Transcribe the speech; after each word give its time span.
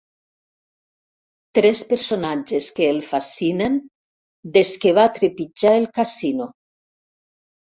Tres 1.59 1.81
personatges 1.91 2.69
que 2.79 2.87
el 2.93 3.01
fascinen 3.09 3.77
des 4.57 4.73
que 4.87 4.95
va 5.01 5.05
trepitjar 5.19 5.75
el 5.83 5.87
casino. 6.01 6.51